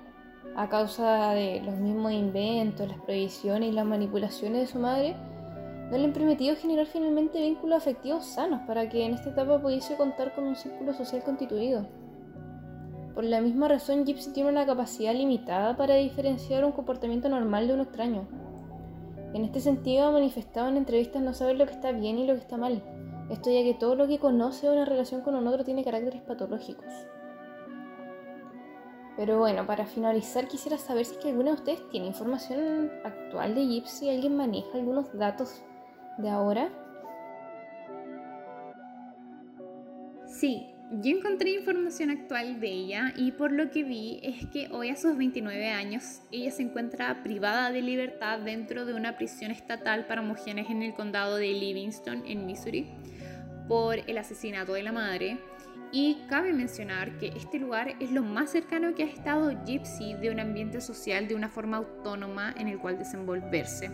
a 0.56 0.68
causa 0.68 1.32
de 1.32 1.60
los 1.60 1.76
mismos 1.76 2.12
inventos, 2.12 2.88
las 2.88 3.00
prohibiciones 3.00 3.68
y 3.68 3.72
las 3.72 3.84
manipulaciones 3.84 4.62
de 4.62 4.66
su 4.66 4.78
madre, 4.78 5.14
no 5.90 5.98
le 5.98 6.04
han 6.04 6.12
permitido 6.12 6.56
generar 6.56 6.86
finalmente 6.86 7.40
vínculos 7.40 7.78
afectivos 7.78 8.24
sanos 8.24 8.62
para 8.66 8.88
que 8.88 9.04
en 9.04 9.14
esta 9.14 9.30
etapa 9.30 9.60
pudiese 9.60 9.96
contar 9.96 10.34
con 10.34 10.44
un 10.44 10.56
círculo 10.56 10.94
social 10.94 11.22
constituido. 11.22 11.86
Por 13.20 13.28
la 13.28 13.42
misma 13.42 13.68
razón, 13.68 14.06
Gypsy 14.06 14.32
tiene 14.32 14.48
una 14.48 14.64
capacidad 14.64 15.14
limitada 15.14 15.76
para 15.76 15.96
diferenciar 15.96 16.64
un 16.64 16.72
comportamiento 16.72 17.28
normal 17.28 17.68
de 17.68 17.74
uno 17.74 17.82
extraño. 17.82 18.26
En 19.34 19.44
este 19.44 19.60
sentido, 19.60 20.06
ha 20.06 20.10
manifestado 20.10 20.68
en 20.68 20.78
entrevistas 20.78 21.20
no 21.20 21.34
saber 21.34 21.58
lo 21.58 21.66
que 21.66 21.74
está 21.74 21.92
bien 21.92 22.18
y 22.18 22.26
lo 22.26 22.32
que 22.32 22.40
está 22.40 22.56
mal, 22.56 22.82
esto 23.28 23.50
ya 23.50 23.62
que 23.62 23.76
todo 23.78 23.94
lo 23.94 24.08
que 24.08 24.18
conoce 24.18 24.70
una 24.70 24.86
relación 24.86 25.20
con 25.20 25.34
otro 25.46 25.66
tiene 25.66 25.84
caracteres 25.84 26.22
patológicos. 26.22 26.86
Pero 29.18 29.38
bueno, 29.38 29.66
para 29.66 29.84
finalizar 29.84 30.48
quisiera 30.48 30.78
saber 30.78 31.04
si 31.04 31.16
es 31.16 31.18
que 31.18 31.28
alguna 31.28 31.50
de 31.50 31.56
ustedes 31.56 31.86
tiene 31.90 32.06
información 32.06 32.90
actual 33.04 33.54
de 33.54 33.66
Gypsy, 33.66 34.08
alguien 34.08 34.34
maneja 34.34 34.78
algunos 34.78 35.12
datos 35.12 35.62
de 36.16 36.30
ahora. 36.30 36.70
Sí, 40.24 40.72
yo 40.92 41.16
encontré 41.16 41.50
información 41.50 42.10
actual 42.10 42.58
de 42.58 42.66
ella 42.66 43.12
y 43.16 43.30
por 43.30 43.52
lo 43.52 43.70
que 43.70 43.84
vi 43.84 44.18
es 44.24 44.46
que 44.46 44.68
hoy 44.72 44.88
a 44.88 44.96
sus 44.96 45.16
29 45.16 45.68
años 45.70 46.20
ella 46.32 46.50
se 46.50 46.62
encuentra 46.62 47.22
privada 47.22 47.70
de 47.70 47.80
libertad 47.80 48.40
dentro 48.40 48.84
de 48.84 48.94
una 48.94 49.16
prisión 49.16 49.52
estatal 49.52 50.06
para 50.06 50.20
mujeres 50.20 50.66
en 50.68 50.82
el 50.82 50.92
condado 50.92 51.36
de 51.36 51.52
Livingston, 51.52 52.24
en 52.26 52.44
Missouri, 52.44 52.88
por 53.68 53.98
el 53.98 54.18
asesinato 54.18 54.72
de 54.72 54.82
la 54.82 54.90
madre. 54.90 55.38
Y 55.92 56.18
cabe 56.28 56.52
mencionar 56.52 57.18
que 57.18 57.28
este 57.28 57.60
lugar 57.60 57.94
es 58.00 58.10
lo 58.10 58.22
más 58.22 58.50
cercano 58.50 58.94
que 58.94 59.04
ha 59.04 59.06
estado 59.06 59.52
Gypsy 59.64 60.14
de 60.14 60.30
un 60.30 60.40
ambiente 60.40 60.80
social 60.80 61.28
de 61.28 61.36
una 61.36 61.48
forma 61.48 61.78
autónoma 61.78 62.52
en 62.56 62.66
el 62.66 62.78
cual 62.78 62.98
desenvolverse. 62.98 63.90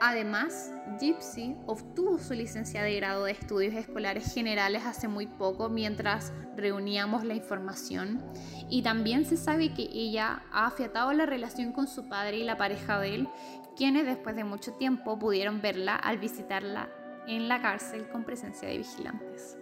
Además, 0.00 0.72
Gypsy 1.00 1.56
obtuvo 1.66 2.18
su 2.18 2.34
licencia 2.34 2.82
de 2.82 2.96
grado 2.96 3.24
de 3.24 3.32
estudios 3.32 3.74
escolares 3.74 4.32
generales 4.34 4.84
hace 4.84 5.08
muy 5.08 5.26
poco 5.26 5.70
mientras 5.70 6.32
reuníamos 6.54 7.24
la 7.24 7.34
información 7.34 8.22
y 8.68 8.82
también 8.82 9.24
se 9.24 9.36
sabe 9.36 9.72
que 9.72 9.88
ella 9.92 10.42
ha 10.52 10.66
afiatado 10.66 11.12
la 11.12 11.24
relación 11.24 11.72
con 11.72 11.86
su 11.86 12.08
padre 12.08 12.38
y 12.38 12.44
la 12.44 12.58
pareja 12.58 13.00
de 13.00 13.14
él, 13.14 13.28
quienes 13.74 14.04
después 14.04 14.36
de 14.36 14.44
mucho 14.44 14.72
tiempo 14.74 15.18
pudieron 15.18 15.62
verla 15.62 15.96
al 15.96 16.18
visitarla 16.18 16.90
en 17.26 17.48
la 17.48 17.62
cárcel 17.62 18.08
con 18.08 18.24
presencia 18.24 18.68
de 18.68 18.78
vigilantes. 18.78 19.56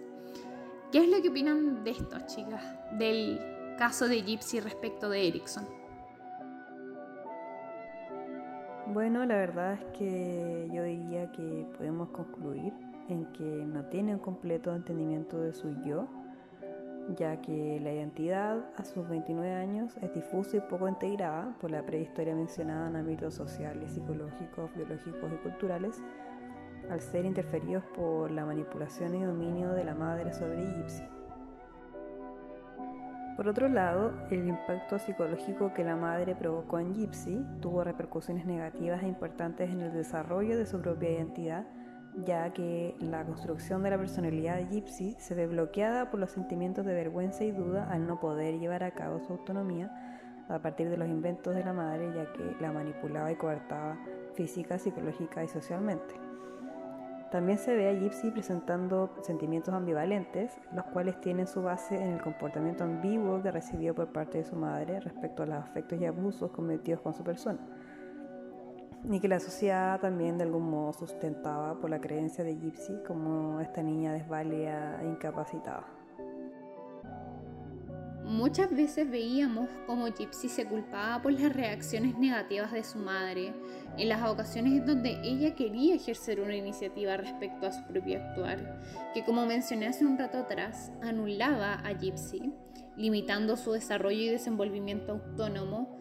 ¿Qué 0.91 0.99
es 0.99 1.09
lo 1.09 1.21
que 1.21 1.29
opinan 1.29 1.83
de 1.83 1.91
esto, 1.91 2.17
chicas? 2.27 2.63
Del 2.97 3.39
caso 3.77 4.07
de 4.07 4.21
Gypsy 4.21 4.59
respecto 4.59 5.09
de 5.09 5.27
Erickson. 5.27 5.84
Bueno, 8.87 9.25
la 9.25 9.35
verdad 9.35 9.73
es 9.73 9.85
que 9.97 10.69
yo 10.71 10.83
diría 10.83 11.31
que 11.31 11.65
podemos 11.75 12.09
concluir 12.09 12.71
en 13.09 13.25
que 13.33 13.43
no 13.43 13.83
tiene 13.85 14.13
un 14.13 14.19
completo 14.19 14.75
entendimiento 14.75 15.39
de 15.41 15.53
su 15.53 15.73
yo, 15.83 16.07
ya 17.17 17.41
que 17.41 17.79
la 17.81 17.91
identidad 17.91 18.63
a 18.77 18.85
sus 18.85 19.09
29 19.09 19.53
años 19.55 19.97
es 20.01 20.13
difusa 20.13 20.57
y 20.57 20.59
poco 20.61 20.87
integrada 20.87 21.55
por 21.59 21.71
la 21.71 21.83
prehistoria 21.83 22.35
mencionada 22.35 22.87
en 22.89 22.97
ámbitos 22.97 23.33
sociales, 23.33 23.91
psicológicos, 23.91 24.71
biológicos 24.75 25.31
y 25.33 25.37
culturales, 25.37 26.03
al 26.91 27.01
ser 27.01 27.25
interferidos 27.25 27.83
por 27.95 28.29
la 28.29 28.45
manipulación 28.45 29.15
y 29.15 29.23
dominio 29.23 29.71
de 29.71 29.83
la 29.83 29.95
madre 29.95 30.31
sobre 30.31 30.63
Gypsy. 30.63 31.14
Por 33.35 33.49
otro 33.49 33.67
lado, 33.67 34.13
el 34.31 34.47
impacto 34.47 34.97
psicológico 34.97 35.73
que 35.73 35.83
la 35.83 35.97
madre 35.97 36.35
provocó 36.35 36.79
en 36.79 36.93
Gypsy 36.93 37.45
tuvo 37.59 37.83
repercusiones 37.83 38.45
negativas 38.45 39.03
e 39.03 39.07
importantes 39.07 39.69
en 39.69 39.81
el 39.81 39.91
desarrollo 39.91 40.57
de 40.57 40.65
su 40.65 40.79
propia 40.79 41.11
identidad, 41.11 41.65
ya 42.25 42.53
que 42.53 42.95
la 43.01 43.25
construcción 43.25 43.83
de 43.83 43.89
la 43.89 43.97
personalidad 43.97 44.55
de 44.55 44.67
Gypsy 44.67 45.15
se 45.19 45.35
ve 45.35 45.47
bloqueada 45.47 46.09
por 46.09 46.21
los 46.21 46.31
sentimientos 46.31 46.85
de 46.85 46.93
vergüenza 46.93 47.43
y 47.43 47.51
duda 47.51 47.91
al 47.91 48.07
no 48.07 48.21
poder 48.21 48.57
llevar 48.57 48.83
a 48.83 48.91
cabo 48.91 49.19
su 49.19 49.33
autonomía 49.33 49.91
a 50.47 50.59
partir 50.59 50.89
de 50.89 50.95
los 50.95 51.09
inventos 51.09 51.55
de 51.55 51.65
la 51.65 51.73
madre, 51.73 52.13
ya 52.15 52.31
que 52.31 52.55
la 52.61 52.71
manipulaba 52.71 53.33
y 53.33 53.35
coartaba 53.35 53.97
física, 54.35 54.79
psicológica 54.79 55.43
y 55.43 55.49
socialmente. 55.49 56.24
También 57.31 57.57
se 57.57 57.75
ve 57.75 57.89
a 57.89 57.93
Gypsy 57.93 58.31
presentando 58.31 59.09
sentimientos 59.21 59.73
ambivalentes, 59.73 60.57
los 60.73 60.85
cuales 60.85 61.19
tienen 61.21 61.47
su 61.47 61.63
base 61.63 61.95
en 61.95 62.13
el 62.13 62.21
comportamiento 62.21 62.83
ambiguo 62.83 63.41
que 63.41 63.51
recibió 63.51 63.95
por 63.95 64.11
parte 64.11 64.37
de 64.37 64.43
su 64.45 64.55
madre 64.55 64.99
respecto 64.99 65.43
a 65.43 65.45
los 65.47 65.57
afectos 65.57 65.99
y 65.99 66.05
abusos 66.05 66.51
cometidos 66.51 67.01
con 67.01 67.13
su 67.13 67.23
persona, 67.23 67.59
y 69.03 69.19
que 69.19 69.27
la 69.27 69.39
sociedad 69.39 69.99
también 69.99 70.37
de 70.37 70.45
algún 70.45 70.69
modo 70.69 70.93
sustentaba 70.93 71.75
por 71.79 71.89
la 71.89 71.99
creencia 71.99 72.43
de 72.43 72.55
Gypsy 72.55 73.01
como 73.05 73.59
esta 73.59 73.81
niña 73.81 74.13
desválida 74.13 75.01
e 75.01 75.07
incapacitada. 75.07 76.04
Muchas 78.25 78.75
veces 78.75 79.07
veíamos 79.07 79.69
cómo 79.85 80.07
Gypsy 80.07 80.49
se 80.49 80.65
culpaba 80.65 81.21
por 81.21 81.31
las 81.31 81.53
reacciones 81.53 82.17
negativas 82.17 82.71
de 82.71 82.83
su 82.83 82.97
madre, 82.97 83.53
en 83.99 84.09
las 84.09 84.27
ocasiones 84.27 84.73
en 84.73 84.85
donde 84.87 85.19
ella 85.23 85.53
quería 85.53 85.93
ejercer 85.93 86.41
una 86.41 86.55
iniciativa 86.55 87.17
respecto 87.17 87.67
a 87.67 87.71
su 87.71 87.83
propio 87.85 88.17
actuar, 88.17 88.81
que 89.13 89.23
como 89.23 89.45
mencioné 89.45 89.85
hace 89.85 90.07
un 90.07 90.17
rato 90.17 90.39
atrás, 90.39 90.91
anulaba 91.03 91.75
a 91.75 91.93
Gypsy, 91.93 92.51
limitando 92.97 93.57
su 93.57 93.73
desarrollo 93.73 94.21
y 94.21 94.29
desenvolvimiento 94.29 95.11
autónomo 95.11 95.95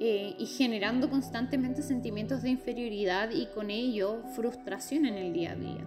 eh, 0.00 0.34
y 0.36 0.46
generando 0.46 1.08
constantemente 1.08 1.82
sentimientos 1.82 2.42
de 2.42 2.50
inferioridad 2.50 3.30
y 3.30 3.46
con 3.46 3.70
ello 3.70 4.24
frustración 4.34 5.06
en 5.06 5.14
el 5.14 5.32
día 5.32 5.52
a 5.52 5.54
día. 5.54 5.86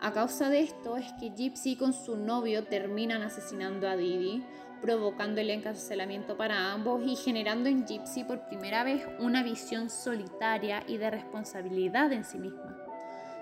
A 0.00 0.12
causa 0.12 0.50
de 0.50 0.60
esto 0.60 0.98
es 0.98 1.12
que 1.14 1.30
Gypsy 1.30 1.76
con 1.76 1.94
su 1.94 2.16
novio 2.16 2.64
terminan 2.64 3.22
asesinando 3.22 3.88
a 3.88 3.96
Didi, 3.96 4.44
provocando 4.84 5.40
el 5.40 5.48
encarcelamiento 5.48 6.36
para 6.36 6.70
ambos 6.70 7.02
y 7.06 7.16
generando 7.16 7.70
en 7.70 7.86
Gypsy 7.86 8.22
por 8.22 8.46
primera 8.48 8.84
vez 8.84 9.02
una 9.18 9.42
visión 9.42 9.88
solitaria 9.88 10.84
y 10.86 10.98
de 10.98 11.10
responsabilidad 11.10 12.12
en 12.12 12.22
sí 12.22 12.38
misma. 12.38 12.76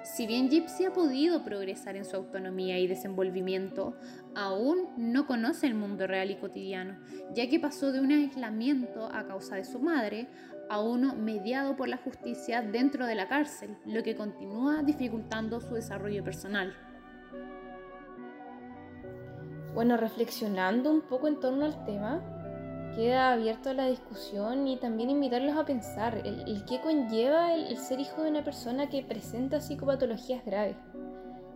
Si 0.04 0.28
bien 0.28 0.48
Gypsy 0.48 0.84
ha 0.84 0.92
podido 0.92 1.42
progresar 1.42 1.96
en 1.96 2.04
su 2.04 2.14
autonomía 2.14 2.78
y 2.78 2.86
desenvolvimiento, 2.86 3.96
aún 4.36 4.90
no 4.96 5.26
conoce 5.26 5.66
el 5.66 5.74
mundo 5.74 6.06
real 6.06 6.30
y 6.30 6.36
cotidiano, 6.36 6.96
ya 7.34 7.48
que 7.48 7.58
pasó 7.58 7.90
de 7.90 7.98
un 7.98 8.12
aislamiento 8.12 9.06
a 9.12 9.26
causa 9.26 9.56
de 9.56 9.64
su 9.64 9.80
madre 9.80 10.28
a 10.70 10.80
uno 10.80 11.16
mediado 11.16 11.74
por 11.74 11.88
la 11.88 11.96
justicia 11.96 12.62
dentro 12.62 13.04
de 13.04 13.16
la 13.16 13.26
cárcel, 13.26 13.76
lo 13.84 14.04
que 14.04 14.14
continúa 14.14 14.84
dificultando 14.84 15.60
su 15.60 15.74
desarrollo 15.74 16.22
personal. 16.22 16.91
Bueno, 19.74 19.96
reflexionando 19.96 20.90
un 20.90 21.00
poco 21.00 21.28
en 21.28 21.40
torno 21.40 21.64
al 21.64 21.84
tema, 21.86 22.20
queda 22.94 23.32
abierto 23.32 23.70
a 23.70 23.74
la 23.74 23.86
discusión 23.86 24.68
y 24.68 24.76
también 24.76 25.08
invitarlos 25.08 25.56
a 25.56 25.64
pensar 25.64 26.20
el, 26.26 26.64
qué 26.66 26.80
conlleva 26.82 27.54
el, 27.54 27.78
ser 27.78 27.98
hijo 27.98 28.22
de 28.22 28.30
una 28.30 28.44
persona 28.44 28.90
que 28.90 29.02
presenta 29.02 29.60
psicopatologías 29.60 30.44
graves. 30.44 30.76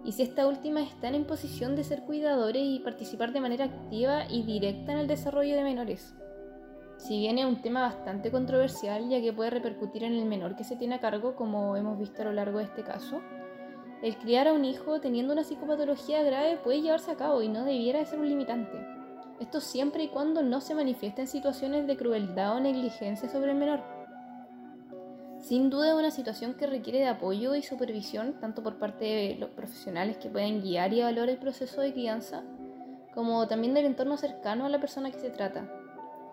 Y 0.02 0.12
si 0.12 0.22
esta 0.22 0.46
última 0.46 0.82
están 0.82 1.14
en 1.14 1.26
posición 1.26 1.76
de 1.76 1.84
ser 1.84 2.04
cuidadores 2.04 2.62
y 2.64 2.78
participar 2.78 3.32
de 3.32 3.40
manera 3.40 3.66
activa 3.66 4.24
y 4.30 4.44
directa 4.44 4.92
en 4.92 4.98
el 4.98 5.08
desarrollo 5.08 5.54
de 5.54 5.64
menores. 5.64 6.14
Si 6.96 7.18
bien 7.18 7.36
es 7.36 7.44
un 7.44 7.60
tema 7.60 7.82
bastante 7.82 8.30
controversial 8.30 9.08
ya 9.10 9.20
que 9.20 9.32
puede 9.32 9.50
repercutir 9.50 10.04
en 10.04 10.14
el 10.14 10.24
menor 10.24 10.56
que 10.56 10.64
se 10.64 10.76
tiene 10.76 10.94
a 10.94 11.00
cargo 11.00 11.36
como 11.36 11.76
hemos 11.76 11.98
visto 11.98 12.22
a 12.22 12.24
lo 12.24 12.32
largo 12.32 12.58
de 12.58 12.64
este 12.64 12.82
caso, 12.82 13.20
el 14.02 14.16
criar 14.18 14.48
a 14.48 14.52
un 14.52 14.64
hijo 14.64 15.00
teniendo 15.00 15.32
una 15.32 15.44
psicopatología 15.44 16.22
grave 16.22 16.58
puede 16.58 16.82
llevarse 16.82 17.10
a 17.10 17.16
cabo 17.16 17.42
y 17.42 17.48
no 17.48 17.64
debiera 17.64 17.98
de 17.98 18.06
ser 18.06 18.18
un 18.18 18.28
limitante. 18.28 18.78
Esto 19.40 19.60
siempre 19.60 20.04
y 20.04 20.08
cuando 20.08 20.42
no 20.42 20.60
se 20.60 20.74
manifieste 20.74 21.22
en 21.22 21.28
situaciones 21.28 21.86
de 21.86 21.96
crueldad 21.96 22.56
o 22.56 22.60
negligencia 22.60 23.28
sobre 23.28 23.52
el 23.52 23.56
menor. 23.58 23.80
Sin 25.40 25.70
duda 25.70 25.88
es 25.88 25.94
una 25.94 26.10
situación 26.10 26.54
que 26.54 26.66
requiere 26.66 27.00
de 27.00 27.08
apoyo 27.08 27.54
y 27.54 27.62
supervisión 27.62 28.40
tanto 28.40 28.62
por 28.62 28.78
parte 28.78 29.04
de 29.04 29.36
los 29.38 29.50
profesionales 29.50 30.16
que 30.16 30.30
pueden 30.30 30.60
guiar 30.60 30.92
y 30.92 31.00
evaluar 31.00 31.28
el 31.28 31.38
proceso 31.38 31.80
de 31.80 31.92
crianza, 31.92 32.42
como 33.14 33.46
también 33.46 33.74
del 33.74 33.86
entorno 33.86 34.16
cercano 34.16 34.66
a 34.66 34.68
la 34.68 34.80
persona 34.80 35.10
que 35.10 35.20
se 35.20 35.30
trata. 35.30 35.70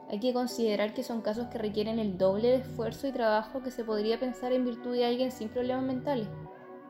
Hay 0.10 0.20
que 0.20 0.34
considerar 0.34 0.94
que 0.94 1.04
son 1.04 1.22
casos 1.22 1.48
que 1.48 1.58
requieren 1.58 2.00
el 2.00 2.18
doble 2.18 2.50
de 2.50 2.56
esfuerzo 2.58 3.08
y 3.08 3.12
trabajo 3.12 3.62
que 3.62 3.72
se 3.72 3.84
podría 3.84 4.20
pensar 4.20 4.52
en 4.52 4.66
virtud 4.66 4.94
de 4.94 5.06
alguien 5.06 5.32
sin 5.32 5.50
problemas 5.50 5.84
mentales, 5.84 6.28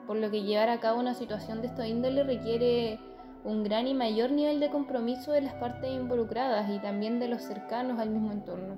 por 0.08 0.18
lo 0.18 0.30
que 0.30 0.44
llevar 0.44 0.70
a 0.70 0.80
cabo 0.80 1.00
una 1.00 1.14
situación 1.14 1.62
de 1.62 1.68
esta 1.68 1.88
índole 1.88 2.24
requiere 2.24 3.00
un 3.44 3.64
gran 3.64 3.88
y 3.88 3.94
mayor 3.94 4.32
nivel 4.32 4.60
de 4.60 4.70
compromiso 4.70 5.32
de 5.32 5.42
las 5.42 5.54
partes 5.56 5.92
involucradas 5.92 6.70
y 6.70 6.80
también 6.80 7.20
de 7.20 7.28
los 7.28 7.42
cercanos 7.42 8.00
al 8.00 8.10
mismo 8.10 8.32
entorno. 8.32 8.78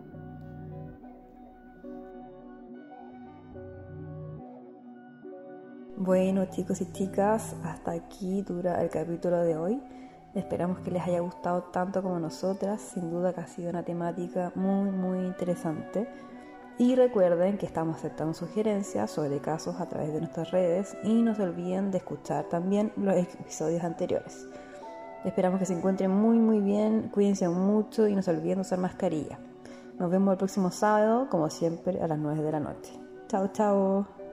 Bueno 5.98 6.46
chicos 6.46 6.82
y 6.82 6.92
chicas, 6.92 7.56
hasta 7.64 7.92
aquí 7.92 8.42
dura 8.42 8.82
el 8.82 8.90
capítulo 8.90 9.42
de 9.42 9.56
hoy. 9.56 9.82
Esperamos 10.36 10.80
que 10.80 10.92
les 10.92 11.02
haya 11.04 11.22
gustado 11.22 11.64
tanto 11.72 12.04
como 12.04 12.20
nosotras. 12.20 12.82
Sin 12.82 13.10
duda 13.10 13.34
que 13.34 13.40
ha 13.40 13.48
sido 13.48 13.70
una 13.70 13.84
temática 13.84 14.52
muy 14.56 14.92
muy 14.92 15.20
interesante. 15.20 16.08
Y 16.78 16.96
recuerden 16.96 17.58
que 17.58 17.66
estamos 17.66 17.98
aceptando 17.98 18.34
sugerencias 18.34 19.10
sobre 19.10 19.40
casos 19.40 19.80
a 19.80 19.88
través 19.88 20.14
de 20.14 20.20
nuestras 20.20 20.52
redes 20.52 20.98
y 21.04 21.22
no 21.22 21.34
se 21.34 21.44
olviden 21.44 21.90
de 21.90 22.00
escuchar 22.00 22.46
también 22.46 22.92
los 22.98 23.16
episodios 23.16 23.84
anteriores. 23.84 24.48
Esperamos 25.24 25.60
que 25.60 25.66
se 25.66 25.74
encuentren 25.74 26.12
muy 26.12 26.38
muy 26.38 26.60
bien, 26.60 27.10
cuídense 27.14 27.48
mucho 27.48 28.08
y 28.08 28.16
no 28.16 28.22
se 28.22 28.32
olviden 28.32 28.58
de 28.58 28.62
usar 28.62 28.80
mascarilla. 28.80 29.40
Nos 29.98 30.12
vemos 30.12 30.34
el 30.34 30.38
próximo 30.38 30.70
sábado, 30.70 31.30
como 31.30 31.50
siempre, 31.50 32.02
a 32.02 32.08
las 32.08 32.20
9 32.20 32.44
de 32.44 32.52
la 32.52 32.60
noche. 32.60 32.92
Chao, 33.30 33.48
chao. 33.54 34.25